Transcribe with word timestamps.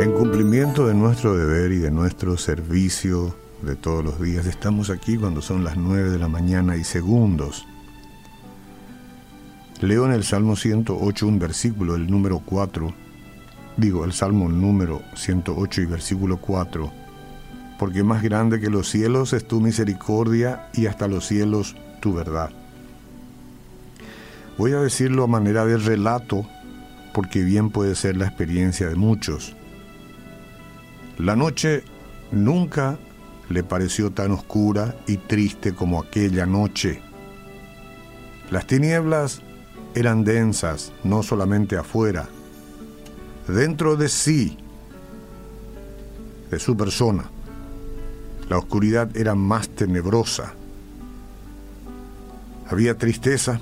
En 0.00 0.12
cumplimiento 0.12 0.86
de 0.88 0.94
nuestro 0.94 1.36
deber 1.36 1.70
y 1.72 1.78
de 1.78 1.90
nuestro 1.90 2.36
servicio 2.36 3.36
de 3.62 3.76
todos 3.76 4.04
los 4.04 4.20
días, 4.20 4.46
estamos 4.46 4.90
aquí 4.90 5.16
cuando 5.16 5.40
son 5.40 5.62
las 5.62 5.76
9 5.76 6.10
de 6.10 6.18
la 6.18 6.28
mañana 6.28 6.76
y 6.76 6.82
segundos. 6.82 7.66
Leo 9.80 10.06
en 10.06 10.12
el 10.12 10.24
Salmo 10.24 10.56
108 10.56 11.26
un 11.26 11.38
versículo, 11.38 11.94
el 11.94 12.10
número 12.10 12.40
4, 12.44 12.92
digo 13.76 14.04
el 14.04 14.12
Salmo 14.12 14.48
número 14.48 15.02
108 15.14 15.82
y 15.82 15.86
versículo 15.86 16.38
4, 16.38 16.92
porque 17.78 18.02
más 18.02 18.22
grande 18.22 18.60
que 18.60 18.70
los 18.70 18.88
cielos 18.88 19.32
es 19.32 19.46
tu 19.46 19.60
misericordia 19.60 20.68
y 20.74 20.86
hasta 20.86 21.06
los 21.06 21.26
cielos 21.26 21.76
tu 22.00 22.12
verdad. 22.12 22.50
Voy 24.56 24.72
a 24.72 24.80
decirlo 24.80 25.24
a 25.24 25.28
manera 25.28 25.64
de 25.66 25.76
relato, 25.76 26.46
porque 27.12 27.42
bien 27.42 27.70
puede 27.70 27.94
ser 27.94 28.16
la 28.16 28.26
experiencia 28.26 28.88
de 28.88 28.94
muchos. 28.94 29.56
La 31.18 31.36
noche 31.36 31.82
nunca 32.30 32.98
le 33.48 33.62
pareció 33.62 34.10
tan 34.12 34.32
oscura 34.32 34.96
y 35.06 35.16
triste 35.16 35.74
como 35.74 36.00
aquella 36.00 36.46
noche. 36.46 37.00
Las 38.50 38.66
tinieblas 38.66 39.42
eran 39.94 40.24
densas, 40.24 40.92
no 41.02 41.22
solamente 41.22 41.76
afuera, 41.76 42.28
dentro 43.48 43.96
de 43.96 44.08
sí, 44.08 44.58
de 46.50 46.58
su 46.58 46.76
persona. 46.76 47.30
La 48.48 48.58
oscuridad 48.58 49.16
era 49.16 49.34
más 49.34 49.68
tenebrosa. 49.68 50.54
Había 52.68 52.96
tristeza, 52.96 53.60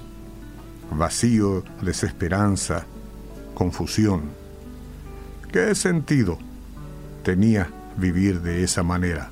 vacío, 0.99 1.65
desesperanza, 1.81 2.85
confusión. 3.55 4.23
¿Qué 5.53 5.75
sentido? 5.75 6.39
tenía 7.23 7.69
vivir 7.97 8.41
de 8.41 8.63
esa 8.63 8.83
manera. 8.83 9.31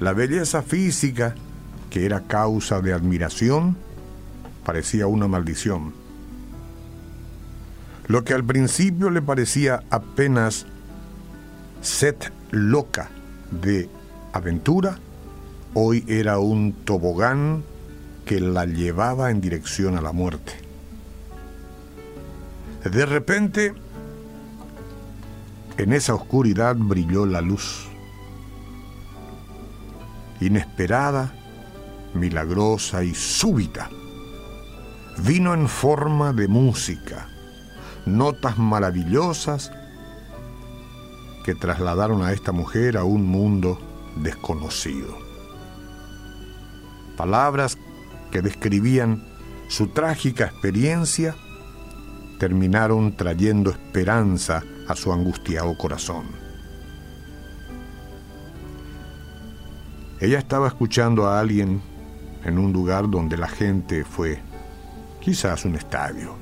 La 0.00 0.12
belleza 0.12 0.62
física, 0.62 1.34
que 1.90 2.04
era 2.04 2.20
causa 2.22 2.80
de 2.80 2.92
admiración, 2.92 3.76
parecía 4.64 5.06
una 5.06 5.28
maldición. 5.28 5.92
Lo 8.06 8.24
que 8.24 8.34
al 8.34 8.44
principio 8.44 9.10
le 9.10 9.22
parecía 9.22 9.82
apenas 9.90 10.66
sed 11.80 12.16
loca 12.50 13.10
de 13.50 13.88
aventura, 14.32 14.98
hoy 15.74 16.04
era 16.06 16.38
un 16.38 16.72
tobogán 16.84 17.62
que 18.28 18.40
la 18.40 18.66
llevaba 18.66 19.30
en 19.30 19.40
dirección 19.40 19.96
a 19.96 20.02
la 20.02 20.12
muerte. 20.12 20.52
De 22.84 23.06
repente, 23.06 23.72
en 25.78 25.94
esa 25.94 26.12
oscuridad 26.12 26.76
brilló 26.76 27.24
la 27.24 27.40
luz. 27.40 27.88
Inesperada, 30.42 31.32
milagrosa 32.12 33.02
y 33.02 33.14
súbita. 33.14 33.88
Vino 35.24 35.54
en 35.54 35.66
forma 35.66 36.34
de 36.34 36.48
música, 36.48 37.28
notas 38.04 38.58
maravillosas 38.58 39.72
que 41.46 41.54
trasladaron 41.54 42.22
a 42.22 42.32
esta 42.32 42.52
mujer 42.52 42.98
a 42.98 43.04
un 43.04 43.24
mundo 43.24 43.80
desconocido. 44.16 45.16
Palabras 47.16 47.78
que 48.30 48.42
describían 48.42 49.24
su 49.68 49.88
trágica 49.88 50.46
experiencia 50.46 51.34
terminaron 52.38 53.16
trayendo 53.16 53.70
esperanza 53.70 54.62
a 54.86 54.94
su 54.94 55.12
angustiado 55.12 55.76
corazón. 55.76 56.26
Ella 60.20 60.38
estaba 60.38 60.68
escuchando 60.68 61.26
a 61.26 61.38
alguien 61.38 61.80
en 62.44 62.58
un 62.58 62.72
lugar 62.72 63.10
donde 63.10 63.36
la 63.36 63.48
gente 63.48 64.04
fue, 64.04 64.40
quizás 65.20 65.64
un 65.64 65.74
estadio. 65.74 66.34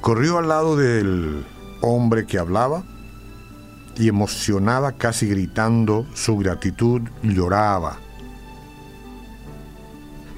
Corrió 0.00 0.38
al 0.38 0.48
lado 0.48 0.76
del 0.76 1.44
hombre 1.80 2.26
que 2.26 2.38
hablaba 2.38 2.82
y 3.96 4.08
emocionada, 4.08 4.92
casi 4.92 5.26
gritando 5.26 6.06
su 6.14 6.36
gratitud, 6.36 7.02
lloraba. 7.22 7.98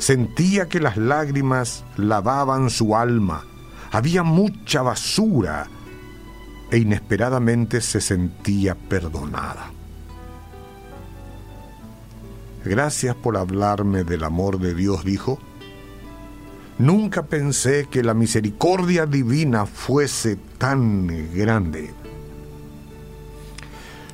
Sentía 0.00 0.66
que 0.68 0.80
las 0.80 0.96
lágrimas 0.96 1.84
lavaban 1.96 2.70
su 2.70 2.96
alma 2.96 3.44
había 3.92 4.22
mucha 4.22 4.80
basura 4.80 5.68
e 6.70 6.78
inesperadamente 6.78 7.82
se 7.82 8.00
sentía 8.00 8.74
perdonada. 8.74 9.70
Gracias 12.64 13.14
por 13.14 13.36
hablarme 13.36 14.04
del 14.04 14.24
amor 14.24 14.58
de 14.58 14.74
Dios, 14.74 15.04
dijo. 15.04 15.38
Nunca 16.78 17.24
pensé 17.24 17.86
que 17.90 18.02
la 18.02 18.14
misericordia 18.14 19.04
divina 19.04 19.66
fuese 19.66 20.36
tan 20.56 21.08
grande. 21.34 21.92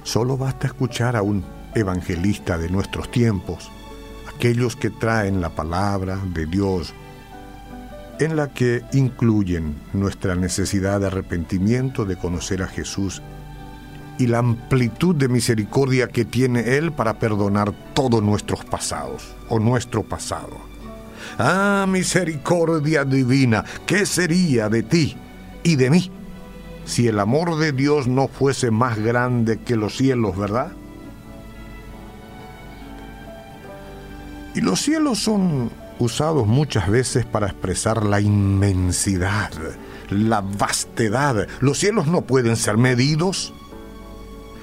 Solo 0.03 0.37
basta 0.37 0.67
escuchar 0.67 1.15
a 1.15 1.23
un 1.23 1.45
evangelista 1.77 2.59
de 2.59 2.71
nuestros 2.71 3.09
tiempos, 3.11 3.71
aquellos 4.37 4.77
que 4.77 4.91
traen 4.91 5.41
la 5.41 5.49
palabra 5.49 6.19
de 6.35 6.45
Dios 6.45 6.93
en 8.19 8.37
la 8.37 8.49
que 8.49 8.83
incluyen 8.93 9.77
nuestra 9.95 10.35
necesidad 10.35 11.01
de 11.01 11.07
arrepentimiento, 11.07 12.05
de 12.05 12.17
conocer 12.17 12.63
a 12.63 12.69
Jesús 12.69 13.23
y 14.19 14.27
la 14.27 14.39
amplitud 14.39 15.15
de 15.15 15.29
misericordia 15.29 16.09
que 16.09 16.27
tiene 16.27 16.77
Él 16.77 16.93
para 16.93 17.19
perdonar 17.19 17.73
todos 17.95 18.23
nuestros 18.23 18.65
pasados 18.65 19.35
o 19.49 19.59
nuestro 19.59 20.03
pasado. 20.03 20.57
Ah, 21.39 21.87
misericordia 21.89 23.05
divina, 23.05 23.65
¿qué 23.87 24.05
sería 24.05 24.69
de 24.69 24.83
ti 24.83 25.17
y 25.63 25.77
de 25.77 25.91
mí 25.91 26.11
si 26.85 27.09
el 27.09 27.19
amor 27.21 27.59
de 27.59 27.73
Dios 27.73 28.07
no 28.07 28.29
fuese 28.29 28.71
más 28.71 28.99
grande 28.99 29.59
que 29.61 29.77
los 29.77 29.97
cielos, 29.97 30.37
verdad? 30.37 30.73
Y 34.57 34.63
los 34.63 34.81
cielos 34.81 35.19
son 35.19 35.71
usados 35.99 36.47
muchas 36.47 36.89
veces 36.89 37.27
para 37.27 37.47
expresar 37.47 38.07
la 38.07 38.23
inmensidad, 38.23 39.51
la 40.09 40.41
vastedad. 40.41 41.47
Los 41.61 41.79
cielos 41.79 42.07
no 42.07 42.23
pueden 42.23 42.57
ser 42.57 42.79
medidos. 42.79 43.53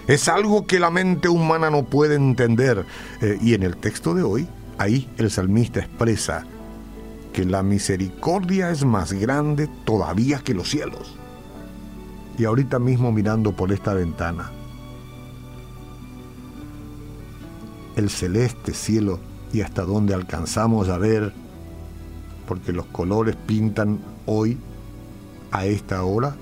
Es 0.07 0.27
algo 0.29 0.65
que 0.65 0.79
la 0.79 0.89
mente 0.89 1.29
humana 1.29 1.69
no 1.69 1.83
puede 1.83 2.15
entender. 2.15 2.87
Eh, 3.21 3.37
y 3.39 3.53
en 3.53 3.61
el 3.61 3.77
texto 3.77 4.15
de 4.15 4.23
hoy, 4.23 4.47
ahí 4.79 5.07
el 5.17 5.29
salmista 5.29 5.81
expresa 5.81 6.43
que 7.31 7.45
la 7.45 7.61
misericordia 7.61 8.71
es 8.71 8.83
más 8.83 9.13
grande 9.13 9.69
todavía 9.85 10.39
que 10.39 10.55
los 10.55 10.71
cielos. 10.71 11.19
Y 12.35 12.45
ahorita 12.45 12.79
mismo 12.79 13.11
mirando 13.11 13.55
por 13.55 13.71
esta 13.71 13.93
ventana, 13.93 14.51
el 17.95 18.09
celeste 18.09 18.73
cielo 18.73 19.19
y 19.53 19.61
hasta 19.61 19.83
dónde 19.83 20.15
alcanzamos 20.15 20.89
a 20.89 20.97
ver, 20.97 21.31
porque 22.47 22.73
los 22.73 22.87
colores 22.87 23.35
pintan 23.35 23.99
hoy, 24.25 24.57
a 25.51 25.65
esta 25.65 26.03
hora, 26.03 26.35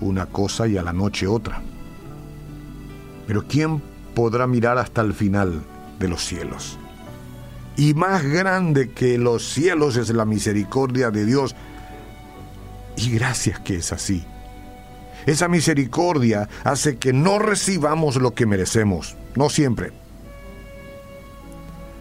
una 0.00 0.26
cosa 0.26 0.66
y 0.66 0.76
a 0.76 0.82
la 0.82 0.92
noche 0.92 1.28
otra. 1.28 1.62
Pero 3.28 3.46
¿quién 3.46 3.80
podrá 4.14 4.48
mirar 4.48 4.76
hasta 4.76 5.00
el 5.00 5.14
final 5.14 5.62
de 6.00 6.08
los 6.08 6.24
cielos? 6.24 6.76
Y 7.76 7.94
más 7.94 8.24
grande 8.24 8.90
que 8.90 9.16
los 9.16 9.44
cielos 9.44 9.96
es 9.96 10.10
la 10.10 10.24
misericordia 10.24 11.12
de 11.12 11.24
Dios. 11.24 11.54
Y 12.96 13.12
gracias 13.12 13.60
que 13.60 13.76
es 13.76 13.92
así. 13.92 14.24
Esa 15.24 15.46
misericordia 15.46 16.48
hace 16.64 16.96
que 16.98 17.12
no 17.12 17.38
recibamos 17.38 18.16
lo 18.16 18.34
que 18.34 18.44
merecemos, 18.44 19.16
no 19.36 19.48
siempre, 19.48 19.92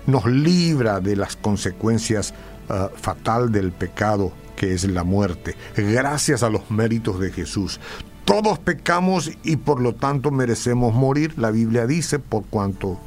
nos 0.08 0.26
libra 0.26 1.00
de 1.00 1.16
las 1.16 1.36
consecuencias 1.36 2.34
uh, 2.70 2.96
fatal 2.96 3.52
del 3.52 3.72
pecado 3.72 4.32
que 4.56 4.74
es 4.74 4.84
la 4.84 5.04
muerte, 5.04 5.56
gracias 5.76 6.44
a 6.44 6.50
los 6.52 6.70
méritos 6.70 7.20
de 7.20 7.32
Jesús. 7.32 7.80
Todos 8.26 8.60
pecamos 8.60 9.32
y 9.44 9.56
por 9.56 9.82
lo 9.82 9.96
tanto 9.96 10.30
merecemos 10.30 10.94
morir, 10.94 11.34
la 11.40 11.50
Biblia 11.50 11.88
dice, 11.88 12.20
por 12.20 12.46
cuanto 12.46 13.00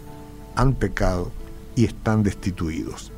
han 0.56 0.74
pecado 0.74 1.30
y 1.76 1.84
están 1.84 2.24
destituidos. 2.24 3.12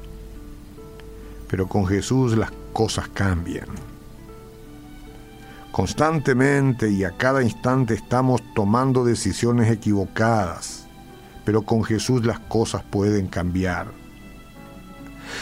Pero 1.49 1.67
con 1.67 1.87
Jesús 1.87 2.37
las 2.37 2.53
cosas 2.75 3.09
cambian. 3.09 3.69
Constantemente 5.73 6.91
y 6.91 7.05
a 7.05 7.13
cada 7.13 7.43
instante 7.43 7.95
estamos 7.95 8.43
tomando 8.55 9.03
decisiones 9.03 9.71
equivocadas 9.71 10.86
pero 11.47 11.63
con 11.63 11.85
Jesús 11.85 12.27
las 12.27 12.41
cosas 12.41 12.83
pueden 12.83 13.29
cambiar. 13.29 13.87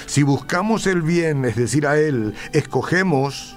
Si 0.07 0.23
buscamos 0.23 0.87
el 0.87 1.01
bien, 1.01 1.47
es 1.47 1.57
decir, 1.57 1.87
a 1.87 1.97
Él, 1.97 2.35
escogemos 2.53 3.57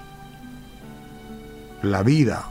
la 1.83 2.03
vida. 2.03 2.45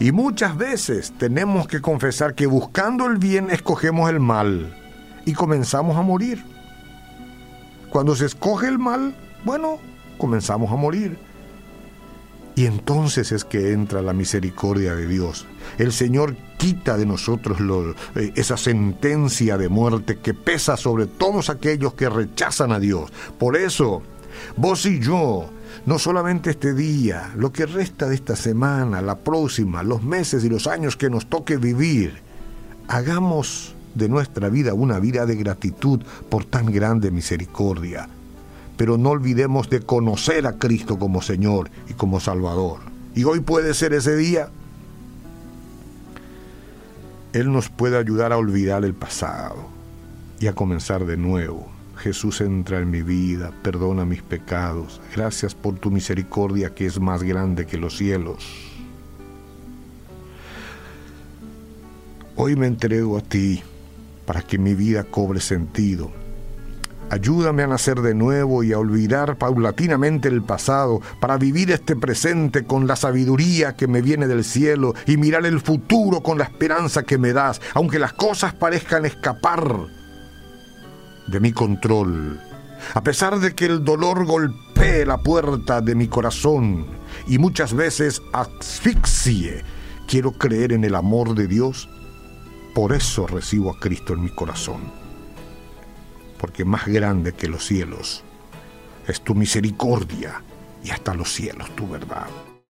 Y 0.00 0.12
muchas 0.12 0.56
veces 0.56 1.12
tenemos 1.18 1.68
que 1.68 1.82
confesar 1.82 2.34
que 2.34 2.46
buscando 2.46 3.06
el 3.06 3.18
bien 3.18 3.50
escogemos 3.50 4.08
el 4.08 4.18
mal 4.18 4.74
y 5.26 5.34
comenzamos 5.34 5.96
a 5.98 6.02
morir. 6.02 6.42
Cuando 7.90 8.16
se 8.16 8.24
escoge 8.24 8.66
el 8.66 8.78
mal, 8.78 9.14
bueno, 9.44 9.78
comenzamos 10.16 10.72
a 10.72 10.76
morir. 10.76 11.18
Y 12.58 12.66
entonces 12.66 13.30
es 13.30 13.44
que 13.44 13.72
entra 13.72 14.02
la 14.02 14.12
misericordia 14.12 14.96
de 14.96 15.06
Dios. 15.06 15.46
El 15.78 15.92
Señor 15.92 16.34
quita 16.56 16.96
de 16.96 17.06
nosotros 17.06 17.56
eh, 18.16 18.32
esa 18.34 18.56
sentencia 18.56 19.56
de 19.56 19.68
muerte 19.68 20.18
que 20.18 20.34
pesa 20.34 20.76
sobre 20.76 21.06
todos 21.06 21.50
aquellos 21.50 21.94
que 21.94 22.08
rechazan 22.08 22.72
a 22.72 22.80
Dios. 22.80 23.12
Por 23.38 23.56
eso, 23.56 24.02
vos 24.56 24.84
y 24.86 24.98
yo, 24.98 25.48
no 25.86 26.00
solamente 26.00 26.50
este 26.50 26.74
día, 26.74 27.30
lo 27.36 27.52
que 27.52 27.64
resta 27.64 28.08
de 28.08 28.16
esta 28.16 28.34
semana, 28.34 29.00
la 29.02 29.18
próxima, 29.18 29.84
los 29.84 30.02
meses 30.02 30.42
y 30.42 30.48
los 30.48 30.66
años 30.66 30.96
que 30.96 31.10
nos 31.10 31.26
toque 31.26 31.58
vivir, 31.58 32.22
hagamos 32.88 33.76
de 33.94 34.08
nuestra 34.08 34.48
vida 34.48 34.74
una 34.74 34.98
vida 34.98 35.26
de 35.26 35.36
gratitud 35.36 36.00
por 36.28 36.44
tan 36.44 36.66
grande 36.72 37.12
misericordia 37.12 38.08
pero 38.78 38.96
no 38.96 39.10
olvidemos 39.10 39.68
de 39.68 39.80
conocer 39.80 40.46
a 40.46 40.56
Cristo 40.56 41.00
como 41.00 41.20
Señor 41.20 41.68
y 41.90 41.94
como 41.94 42.20
Salvador. 42.20 42.78
Y 43.14 43.24
hoy 43.24 43.40
puede 43.40 43.74
ser 43.74 43.92
ese 43.92 44.16
día. 44.16 44.50
Él 47.32 47.52
nos 47.52 47.68
puede 47.68 47.98
ayudar 47.98 48.32
a 48.32 48.38
olvidar 48.38 48.84
el 48.84 48.94
pasado 48.94 49.56
y 50.38 50.46
a 50.46 50.54
comenzar 50.54 51.06
de 51.06 51.16
nuevo. 51.16 51.66
Jesús 51.96 52.40
entra 52.40 52.78
en 52.78 52.88
mi 52.88 53.02
vida, 53.02 53.50
perdona 53.64 54.04
mis 54.04 54.22
pecados. 54.22 55.00
Gracias 55.14 55.56
por 55.56 55.74
tu 55.74 55.90
misericordia 55.90 56.72
que 56.72 56.86
es 56.86 57.00
más 57.00 57.24
grande 57.24 57.66
que 57.66 57.78
los 57.78 57.96
cielos. 57.96 58.46
Hoy 62.36 62.54
me 62.54 62.68
entrego 62.68 63.18
a 63.18 63.22
ti 63.22 63.60
para 64.24 64.42
que 64.42 64.56
mi 64.56 64.74
vida 64.74 65.02
cobre 65.02 65.40
sentido 65.40 66.12
Ayúdame 67.10 67.62
a 67.62 67.66
nacer 67.66 68.02
de 68.02 68.14
nuevo 68.14 68.62
y 68.62 68.74
a 68.74 68.78
olvidar 68.78 69.38
paulatinamente 69.38 70.28
el 70.28 70.42
pasado 70.42 71.00
para 71.20 71.38
vivir 71.38 71.70
este 71.70 71.96
presente 71.96 72.64
con 72.64 72.86
la 72.86 72.96
sabiduría 72.96 73.76
que 73.76 73.86
me 73.86 74.02
viene 74.02 74.26
del 74.26 74.44
cielo 74.44 74.94
y 75.06 75.16
mirar 75.16 75.46
el 75.46 75.60
futuro 75.60 76.22
con 76.22 76.36
la 76.36 76.44
esperanza 76.44 77.04
que 77.04 77.16
me 77.16 77.32
das, 77.32 77.62
aunque 77.72 77.98
las 77.98 78.12
cosas 78.12 78.52
parezcan 78.52 79.06
escapar 79.06 79.86
de 81.26 81.40
mi 81.40 81.52
control. 81.52 82.38
A 82.92 83.02
pesar 83.02 83.38
de 83.40 83.54
que 83.54 83.64
el 83.64 83.84
dolor 83.84 84.26
golpee 84.26 85.06
la 85.06 85.18
puerta 85.18 85.80
de 85.80 85.94
mi 85.94 86.08
corazón 86.08 86.86
y 87.26 87.38
muchas 87.38 87.72
veces 87.72 88.20
asfixie, 88.34 89.64
quiero 90.06 90.32
creer 90.32 90.72
en 90.72 90.84
el 90.84 90.94
amor 90.94 91.34
de 91.34 91.46
Dios. 91.46 91.88
Por 92.74 92.92
eso 92.92 93.26
recibo 93.26 93.70
a 93.70 93.80
Cristo 93.80 94.12
en 94.12 94.24
mi 94.24 94.30
corazón 94.30 95.07
porque 96.38 96.64
más 96.64 96.86
grande 96.86 97.32
que 97.32 97.48
los 97.48 97.66
cielos 97.66 98.22
es 99.06 99.20
tu 99.20 99.34
misericordia 99.34 100.42
y 100.84 100.90
hasta 100.90 101.14
los 101.14 101.32
cielos 101.32 101.74
tu 101.74 101.88
verdad. 101.88 102.26